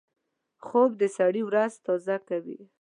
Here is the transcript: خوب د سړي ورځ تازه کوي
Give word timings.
خوب 0.65 0.89
د 1.01 1.03
سړي 1.17 1.41
ورځ 1.49 1.71
تازه 1.85 2.15
کوي 2.27 2.59